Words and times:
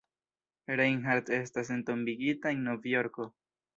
Reinhardt 0.79 1.29
estas 1.39 1.69
entombigita 1.77 2.55
en 2.57 2.65
Novjorko. 2.71 3.29